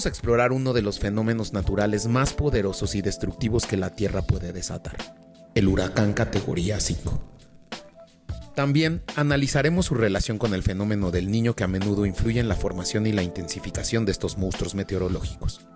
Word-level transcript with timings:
vamos 0.00 0.06
a 0.06 0.08
explorar 0.08 0.52
uno 0.52 0.72
de 0.72 0.80
los 0.80 0.98
fenómenos 0.98 1.52
naturales 1.52 2.06
más 2.06 2.32
poderosos 2.32 2.94
y 2.94 3.02
destructivos 3.02 3.66
que 3.66 3.76
la 3.76 3.90
Tierra 3.90 4.22
puede 4.22 4.50
desatar, 4.54 4.96
el 5.54 5.68
huracán 5.68 6.14
categoría 6.14 6.80
5. 6.80 7.20
También 8.54 9.02
analizaremos 9.14 9.84
su 9.84 9.94
relación 9.94 10.38
con 10.38 10.54
el 10.54 10.62
fenómeno 10.62 11.10
del 11.10 11.30
niño 11.30 11.54
que 11.54 11.64
a 11.64 11.68
menudo 11.68 12.06
influye 12.06 12.40
en 12.40 12.48
la 12.48 12.56
formación 12.56 13.06
y 13.06 13.12
la 13.12 13.22
intensificación 13.22 14.06
de 14.06 14.12
estos 14.12 14.38
monstruos 14.38 14.74
meteorológicos. 14.74 15.66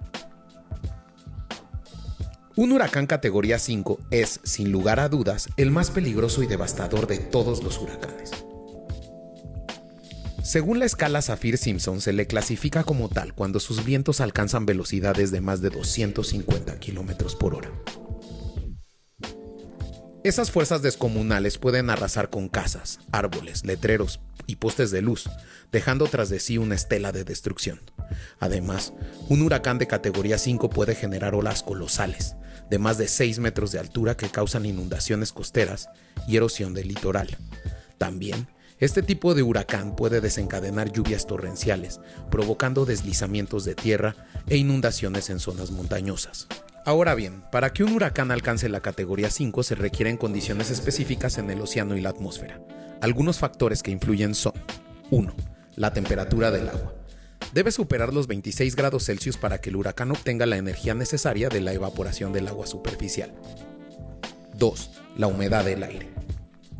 Un 2.56 2.72
huracán 2.72 3.06
categoría 3.06 3.58
5 3.58 3.98
es, 4.10 4.40
sin 4.42 4.72
lugar 4.72 5.00
a 5.00 5.10
dudas, 5.10 5.50
el 5.58 5.70
más 5.70 5.90
peligroso 5.90 6.42
y 6.42 6.46
devastador 6.46 7.06
de 7.08 7.18
todos 7.18 7.62
los 7.62 7.78
huracanes. 7.78 8.43
Según 10.44 10.78
la 10.78 10.84
escala 10.84 11.22
Saffir-Simpson, 11.22 12.02
se 12.02 12.12
le 12.12 12.26
clasifica 12.26 12.84
como 12.84 13.08
tal 13.08 13.34
cuando 13.34 13.60
sus 13.60 13.82
vientos 13.82 14.20
alcanzan 14.20 14.66
velocidades 14.66 15.30
de 15.30 15.40
más 15.40 15.62
de 15.62 15.70
250 15.70 16.78
km 16.80 17.38
por 17.38 17.54
hora. 17.54 17.72
Esas 20.22 20.50
fuerzas 20.50 20.82
descomunales 20.82 21.56
pueden 21.56 21.88
arrasar 21.88 22.28
con 22.28 22.50
casas, 22.50 23.00
árboles, 23.10 23.64
letreros 23.64 24.20
y 24.46 24.56
postes 24.56 24.90
de 24.90 25.00
luz, 25.00 25.30
dejando 25.72 26.06
tras 26.08 26.28
de 26.28 26.38
sí 26.40 26.58
una 26.58 26.74
estela 26.74 27.10
de 27.10 27.24
destrucción. 27.24 27.80
Además, 28.38 28.92
un 29.30 29.40
huracán 29.40 29.78
de 29.78 29.86
categoría 29.86 30.36
5 30.36 30.68
puede 30.68 30.94
generar 30.94 31.34
olas 31.34 31.62
colosales, 31.62 32.36
de 32.68 32.78
más 32.78 32.98
de 32.98 33.08
6 33.08 33.38
metros 33.38 33.72
de 33.72 33.78
altura 33.78 34.18
que 34.18 34.28
causan 34.28 34.66
inundaciones 34.66 35.32
costeras 35.32 35.88
y 36.28 36.36
erosión 36.36 36.74
del 36.74 36.88
litoral. 36.88 37.38
También 37.96 38.46
este 38.84 39.02
tipo 39.02 39.34
de 39.34 39.42
huracán 39.42 39.96
puede 39.96 40.20
desencadenar 40.20 40.92
lluvias 40.92 41.26
torrenciales, 41.26 42.00
provocando 42.30 42.84
deslizamientos 42.84 43.64
de 43.64 43.74
tierra 43.74 44.14
e 44.46 44.58
inundaciones 44.58 45.30
en 45.30 45.40
zonas 45.40 45.70
montañosas. 45.70 46.48
Ahora 46.84 47.14
bien, 47.14 47.42
para 47.50 47.72
que 47.72 47.82
un 47.82 47.94
huracán 47.94 48.30
alcance 48.30 48.68
la 48.68 48.80
categoría 48.80 49.30
5 49.30 49.62
se 49.62 49.74
requieren 49.74 50.18
condiciones 50.18 50.70
específicas 50.70 51.38
en 51.38 51.48
el 51.50 51.62
océano 51.62 51.96
y 51.96 52.02
la 52.02 52.10
atmósfera. 52.10 52.60
Algunos 53.00 53.38
factores 53.38 53.82
que 53.82 53.90
influyen 53.90 54.34
son 54.34 54.52
1. 55.10 55.34
La 55.76 55.94
temperatura 55.94 56.50
del 56.50 56.68
agua. 56.68 56.92
Debe 57.54 57.72
superar 57.72 58.12
los 58.12 58.26
26 58.26 58.76
grados 58.76 59.06
Celsius 59.06 59.38
para 59.38 59.62
que 59.62 59.70
el 59.70 59.76
huracán 59.76 60.10
obtenga 60.10 60.44
la 60.44 60.58
energía 60.58 60.92
necesaria 60.92 61.48
de 61.48 61.62
la 61.62 61.72
evaporación 61.72 62.34
del 62.34 62.48
agua 62.48 62.66
superficial. 62.66 63.32
2. 64.58 64.90
La 65.16 65.26
humedad 65.26 65.64
del 65.64 65.84
aire 65.84 66.13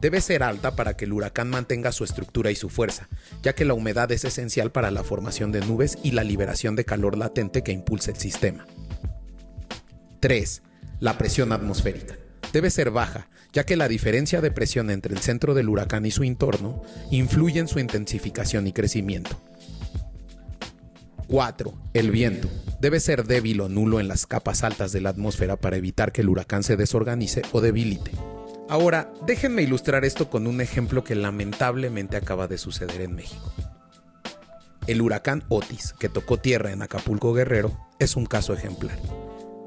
debe 0.05 0.21
ser 0.21 0.43
alta 0.43 0.77
para 0.77 0.99
que 0.99 1.07
el 1.07 1.15
huracán 1.15 1.49
mantenga 1.49 1.91
su 1.91 2.05
estructura 2.05 2.51
y 2.51 2.55
su 2.57 2.69
fuerza, 2.69 3.09
ya 3.43 3.55
que 3.55 3.65
la 3.65 3.73
humedad 3.73 4.13
es 4.13 4.27
esencial 4.27 4.71
para 4.71 4.91
la 4.91 5.03
formación 5.03 5.51
de 5.51 5.63
nubes 5.63 5.97
y 6.03 6.11
la 6.11 6.23
liberación 6.23 6.77
de 6.77 6.85
calor 6.85 7.17
latente 7.17 7.63
que 7.63 7.73
impulsa 7.73 8.11
el 8.11 8.19
sistema. 8.19 8.67
3. 10.21 10.63
La 11.01 11.17
presión 11.17 11.53
atmosférica. 11.53 12.17
Debe 12.53 12.69
ser 12.69 12.91
baja, 12.91 13.31
ya 13.55 13.65
que 13.65 13.77
la 13.77 13.89
diferencia 13.89 14.43
de 14.43 14.51
presión 14.51 14.91
entre 14.91 15.15
el 15.15 15.23
centro 15.23 15.55
del 15.55 15.71
huracán 15.71 16.05
y 16.05 16.11
su 16.11 16.23
entorno 16.23 16.83
influye 17.11 17.59
en 17.59 17.69
su 17.69 17.79
intensificación 17.79 18.67
y 18.67 18.75
crecimiento. 18.75 19.41
4. 21.29 21.73
El 21.95 22.11
viento. 22.11 22.51
Debe 22.79 23.01
ser 23.01 23.25
débil 23.25 23.63
o 23.63 23.71
nulo 23.71 24.01
en 24.01 24.09
las 24.09 24.27
capas 24.27 24.65
altas 24.65 24.93
de 24.93 25.01
la 25.01 25.09
atmósfera 25.09 25.57
para 25.57 25.79
evitar 25.79 26.13
que 26.13 26.21
el 26.21 26.29
huracán 26.29 26.63
se 26.63 26.77
desorganice 26.77 27.41
o 27.53 27.63
debilite. 27.63 28.11
Ahora, 28.69 29.13
déjenme 29.27 29.63
ilustrar 29.63 30.07
esto 30.07 30.31
con 30.31 30.47
un 30.47 30.63
ejemplo 30.63 31.05
que 31.05 31.15
lamentablemente 31.15 32.17
acaba 32.17 32.49
de 32.49 32.57
suceder 32.57 33.03
en 33.03 33.15
México. 33.15 33.53
El 34.87 35.03
huracán 35.03 35.45
Otis, 35.49 35.95
que 35.99 36.09
tocó 36.09 36.39
tierra 36.39 36.73
en 36.73 36.81
Acapulco 36.81 37.35
Guerrero, 37.35 37.79
es 37.99 38.17
un 38.17 38.25
caso 38.25 38.55
ejemplar. 38.55 38.99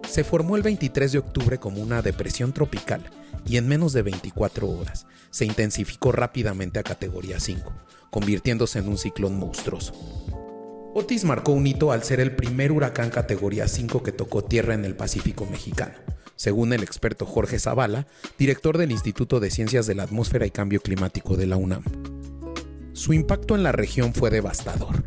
Se 0.07 0.24
formó 0.24 0.56
el 0.56 0.63
23 0.63 1.12
de 1.12 1.19
octubre 1.19 1.59
como 1.59 1.81
una 1.81 2.02
depresión 2.02 2.53
tropical 2.53 3.03
y 3.46 3.57
en 3.57 3.68
menos 3.68 3.94
de 3.94 4.02
24 4.02 4.68
horas 4.68 5.06
se 5.30 5.46
intensificó 5.46 6.12
rápidamente 6.12 6.80
a 6.80 6.84
categoría 6.84 7.40
5, 7.40 7.72
convirtiéndose 8.09 8.80
en 8.80 8.88
un 8.88 8.97
ciclón 8.97 9.38
monstruoso. 9.38 9.94
Otis 10.96 11.24
marcó 11.24 11.52
un 11.52 11.68
hito 11.68 11.91
al 11.91 12.03
ser 12.03 12.19
el 12.19 12.36
primer 12.36 12.72
huracán 12.72 13.12
categoría 13.12 13.68
5 13.68 14.02
que 14.02 14.12
tocó 14.12 14.44
tierra 14.44 14.74
en 14.74 14.86
el 14.86 14.96
Pacífico 14.96 15.46
mexicano 15.46 15.94
según 16.38 16.72
el 16.72 16.84
experto 16.84 17.25
Jorge 17.25 17.59
Zavala, 17.59 18.08
director 18.40 18.78
del 18.78 18.92
Instituto 18.92 19.42
de 19.42 19.52
Ciencias 19.52 19.86
de 19.88 19.96
la 19.96 20.03
Atmósfera 20.03 20.46
y 20.46 20.52
Cambio 20.52 20.80
Climático 20.80 21.36
de 21.36 21.48
la 21.48 21.58
UNAM. 21.58 21.84
Su 22.94 23.12
impacto 23.12 23.56
en 23.56 23.64
la 23.64 23.74
región 23.74 24.14
fue 24.14 24.30
devastador. 24.30 25.03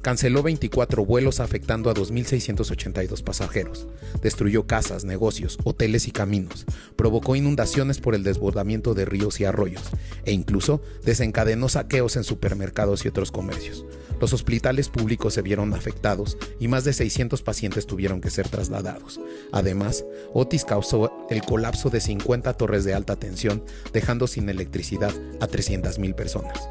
Canceló 0.00 0.42
24 0.42 1.04
vuelos 1.04 1.38
afectando 1.38 1.90
a 1.90 1.94
2.682 1.94 3.22
pasajeros. 3.22 3.88
Destruyó 4.22 4.66
casas, 4.66 5.04
negocios, 5.04 5.58
hoteles 5.64 6.08
y 6.08 6.12
caminos. 6.12 6.64
Provocó 6.96 7.36
inundaciones 7.36 8.00
por 8.00 8.14
el 8.14 8.22
desbordamiento 8.22 8.94
de 8.94 9.04
ríos 9.04 9.38
y 9.40 9.44
arroyos. 9.44 9.82
E 10.24 10.32
incluso 10.32 10.80
desencadenó 11.04 11.68
saqueos 11.68 12.16
en 12.16 12.24
supermercados 12.24 13.04
y 13.04 13.08
otros 13.08 13.30
comercios. 13.30 13.84
Los 14.20 14.32
hospitales 14.32 14.88
públicos 14.88 15.34
se 15.34 15.42
vieron 15.42 15.74
afectados 15.74 16.36
y 16.58 16.68
más 16.68 16.84
de 16.84 16.92
600 16.92 17.42
pacientes 17.42 17.86
tuvieron 17.86 18.20
que 18.20 18.30
ser 18.30 18.48
trasladados. 18.48 19.20
Además, 19.52 20.04
Otis 20.32 20.64
causó 20.64 21.12
el 21.30 21.42
colapso 21.42 21.90
de 21.90 22.00
50 22.00 22.52
torres 22.54 22.84
de 22.84 22.94
alta 22.94 23.16
tensión, 23.16 23.62
dejando 23.92 24.26
sin 24.26 24.48
electricidad 24.48 25.12
a 25.40 25.46
300.000 25.46 26.14
personas. 26.14 26.68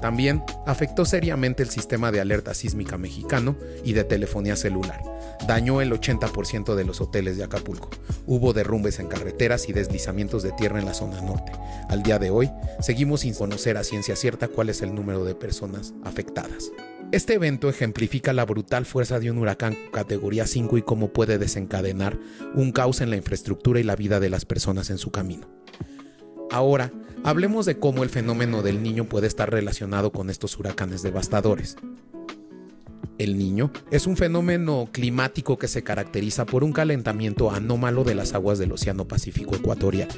También 0.00 0.42
afectó 0.66 1.04
seriamente 1.04 1.62
el 1.62 1.70
sistema 1.70 2.12
de 2.12 2.20
alerta 2.20 2.54
sísmica 2.54 2.98
mexicano 2.98 3.56
y 3.84 3.92
de 3.92 4.04
telefonía 4.04 4.56
celular. 4.56 5.02
Dañó 5.46 5.80
el 5.80 5.92
80% 5.92 6.74
de 6.74 6.84
los 6.84 7.00
hoteles 7.00 7.36
de 7.36 7.44
Acapulco. 7.44 7.90
Hubo 8.26 8.52
derrumbes 8.52 8.98
en 8.98 9.08
carreteras 9.08 9.68
y 9.68 9.72
deslizamientos 9.72 10.42
de 10.42 10.52
tierra 10.52 10.78
en 10.78 10.86
la 10.86 10.94
zona 10.94 11.20
norte. 11.20 11.52
Al 11.88 12.02
día 12.02 12.18
de 12.18 12.30
hoy, 12.30 12.50
seguimos 12.80 13.20
sin 13.20 13.34
conocer 13.34 13.76
a 13.76 13.84
ciencia 13.84 14.16
cierta 14.16 14.48
cuál 14.48 14.68
es 14.68 14.82
el 14.82 14.94
número 14.94 15.24
de 15.24 15.34
personas 15.34 15.94
afectadas. 16.04 16.70
Este 17.10 17.34
evento 17.34 17.70
ejemplifica 17.70 18.34
la 18.34 18.44
brutal 18.44 18.84
fuerza 18.84 19.18
de 19.18 19.30
un 19.30 19.38
huracán 19.38 19.74
categoría 19.92 20.46
5 20.46 20.76
y 20.76 20.82
cómo 20.82 21.10
puede 21.10 21.38
desencadenar 21.38 22.18
un 22.54 22.70
caos 22.70 23.00
en 23.00 23.08
la 23.08 23.16
infraestructura 23.16 23.80
y 23.80 23.82
la 23.82 23.96
vida 23.96 24.20
de 24.20 24.28
las 24.28 24.44
personas 24.44 24.90
en 24.90 24.98
su 24.98 25.10
camino. 25.10 25.48
Ahora, 26.50 26.92
hablemos 27.24 27.66
de 27.66 27.78
cómo 27.78 28.02
el 28.02 28.08
fenómeno 28.08 28.62
del 28.62 28.82
niño 28.82 29.04
puede 29.04 29.26
estar 29.26 29.50
relacionado 29.50 30.12
con 30.12 30.30
estos 30.30 30.58
huracanes 30.58 31.02
devastadores. 31.02 31.76
El 33.18 33.36
niño 33.36 33.72
es 33.90 34.06
un 34.06 34.16
fenómeno 34.16 34.88
climático 34.92 35.58
que 35.58 35.68
se 35.68 35.82
caracteriza 35.82 36.46
por 36.46 36.62
un 36.62 36.72
calentamiento 36.72 37.50
anómalo 37.50 38.04
de 38.04 38.14
las 38.14 38.32
aguas 38.32 38.58
del 38.58 38.72
Océano 38.72 39.06
Pacífico 39.06 39.56
Ecuatorial. 39.56 40.08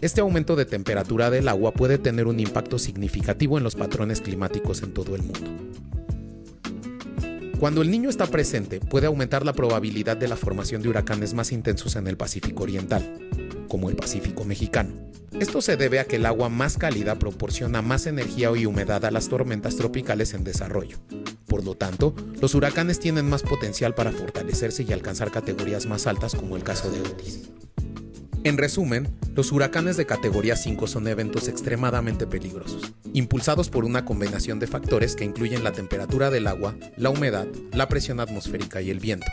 Este 0.00 0.20
aumento 0.20 0.56
de 0.56 0.66
temperatura 0.66 1.30
del 1.30 1.48
agua 1.48 1.72
puede 1.72 1.98
tener 1.98 2.26
un 2.26 2.38
impacto 2.40 2.78
significativo 2.78 3.58
en 3.58 3.64
los 3.64 3.76
patrones 3.76 4.20
climáticos 4.20 4.82
en 4.82 4.92
todo 4.92 5.16
el 5.16 5.22
mundo. 5.22 5.68
Cuando 7.58 7.82
el 7.82 7.90
niño 7.90 8.08
está 8.08 8.26
presente, 8.26 8.78
puede 8.78 9.08
aumentar 9.08 9.44
la 9.44 9.52
probabilidad 9.52 10.16
de 10.16 10.28
la 10.28 10.36
formación 10.36 10.82
de 10.82 10.90
huracanes 10.90 11.34
más 11.34 11.50
intensos 11.50 11.96
en 11.96 12.06
el 12.06 12.16
Pacífico 12.16 12.62
Oriental, 12.62 13.18
como 13.68 13.90
el 13.90 13.96
Pacífico 13.96 14.44
mexicano. 14.44 14.90
Esto 15.38 15.60
se 15.60 15.76
debe 15.76 16.00
a 16.00 16.04
que 16.04 16.16
el 16.16 16.26
agua 16.26 16.48
más 16.48 16.78
cálida 16.78 17.18
proporciona 17.18 17.82
más 17.82 18.06
energía 18.06 18.50
y 18.56 18.66
humedad 18.66 19.04
a 19.04 19.10
las 19.10 19.28
tormentas 19.28 19.76
tropicales 19.76 20.34
en 20.34 20.42
desarrollo. 20.42 20.96
Por 21.46 21.64
lo 21.64 21.76
tanto, 21.76 22.14
los 22.40 22.54
huracanes 22.54 22.98
tienen 22.98 23.28
más 23.28 23.42
potencial 23.42 23.94
para 23.94 24.10
fortalecerse 24.10 24.82
y 24.82 24.92
alcanzar 24.92 25.30
categorías 25.30 25.86
más 25.86 26.06
altas 26.06 26.34
como 26.34 26.56
el 26.56 26.64
caso 26.64 26.90
de 26.90 27.00
Otis. 27.00 27.50
En 28.44 28.56
resumen, 28.56 29.08
los 29.34 29.52
huracanes 29.52 29.96
de 29.96 30.06
categoría 30.06 30.56
5 30.56 30.86
son 30.86 31.08
eventos 31.08 31.48
extremadamente 31.48 32.26
peligrosos, 32.26 32.92
impulsados 33.12 33.68
por 33.68 33.84
una 33.84 34.04
combinación 34.04 34.58
de 34.58 34.66
factores 34.66 35.16
que 35.16 35.24
incluyen 35.24 35.64
la 35.64 35.72
temperatura 35.72 36.30
del 36.30 36.46
agua, 36.46 36.74
la 36.96 37.10
humedad, 37.10 37.46
la 37.72 37.88
presión 37.88 38.20
atmosférica 38.20 38.80
y 38.80 38.90
el 38.90 39.00
viento. 39.00 39.26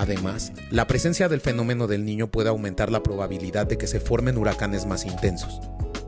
Además, 0.00 0.52
la 0.70 0.86
presencia 0.86 1.28
del 1.28 1.42
fenómeno 1.42 1.86
del 1.86 2.06
niño 2.06 2.30
puede 2.30 2.48
aumentar 2.48 2.90
la 2.90 3.02
probabilidad 3.02 3.66
de 3.66 3.76
que 3.76 3.86
se 3.86 4.00
formen 4.00 4.38
huracanes 4.38 4.86
más 4.86 5.04
intensos. 5.04 5.60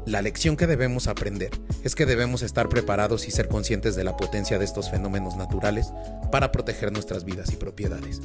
La 0.06 0.22
lección 0.22 0.56
que 0.56 0.66
debemos 0.66 1.08
aprender 1.08 1.50
es 1.84 1.94
que 1.94 2.06
debemos 2.06 2.40
estar 2.40 2.70
preparados 2.70 3.28
y 3.28 3.32
ser 3.32 3.48
conscientes 3.48 3.94
de 3.94 4.04
la 4.04 4.16
potencia 4.16 4.58
de 4.58 4.64
estos 4.64 4.90
fenómenos 4.90 5.36
naturales 5.36 5.92
para 6.30 6.52
proteger 6.52 6.90
nuestras 6.90 7.26
vidas 7.26 7.52
y 7.52 7.56
propiedades. 7.56 8.22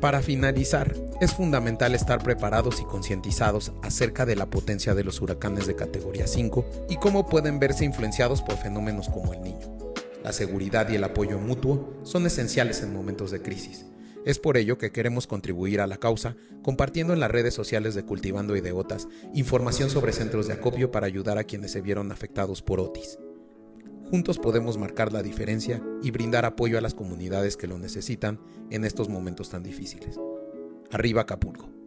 Para 0.00 0.22
finalizar, 0.22 0.96
es 1.20 1.34
fundamental 1.34 1.94
estar 1.94 2.22
preparados 2.22 2.80
y 2.80 2.84
concientizados 2.84 3.72
acerca 3.82 4.24
de 4.24 4.36
la 4.36 4.46
potencia 4.46 4.94
de 4.94 5.04
los 5.04 5.20
huracanes 5.20 5.66
de 5.66 5.76
categoría 5.76 6.26
5 6.28 6.86
y 6.88 6.96
cómo 6.96 7.26
pueden 7.26 7.58
verse 7.58 7.84
influenciados 7.84 8.40
por 8.40 8.56
fenómenos 8.56 9.10
como 9.10 9.34
el 9.34 9.42
niño. 9.42 9.68
La 10.24 10.32
seguridad 10.32 10.88
y 10.88 10.94
el 10.94 11.04
apoyo 11.04 11.38
mutuo 11.38 12.00
son 12.04 12.24
esenciales 12.24 12.82
en 12.82 12.94
momentos 12.94 13.30
de 13.30 13.42
crisis 13.42 13.84
es 14.24 14.38
por 14.38 14.56
ello 14.56 14.78
que 14.78 14.92
queremos 14.92 15.26
contribuir 15.26 15.80
a 15.80 15.86
la 15.86 15.98
causa 15.98 16.36
compartiendo 16.62 17.12
en 17.12 17.20
las 17.20 17.30
redes 17.30 17.54
sociales 17.54 17.94
de 17.94 18.04
Cultivando 18.04 18.56
Ideotas 18.56 19.08
información 19.34 19.90
sobre 19.90 20.12
centros 20.12 20.46
de 20.46 20.54
acopio 20.54 20.90
para 20.90 21.06
ayudar 21.06 21.38
a 21.38 21.44
quienes 21.44 21.72
se 21.72 21.80
vieron 21.80 22.12
afectados 22.12 22.62
por 22.62 22.80
Otis. 22.80 23.18
juntos 24.10 24.38
podemos 24.38 24.76
marcar 24.76 25.12
la 25.12 25.22
diferencia 25.22 25.82
y 26.02 26.10
brindar 26.10 26.44
apoyo 26.44 26.78
a 26.78 26.80
las 26.80 26.94
comunidades 26.94 27.56
que 27.56 27.68
lo 27.68 27.78
necesitan 27.78 28.40
en 28.70 28.84
estos 28.84 29.08
momentos 29.08 29.50
tan 29.50 29.62
difíciles. 29.62 30.18
Arriba 30.90 31.22
Acapulco. 31.22 31.79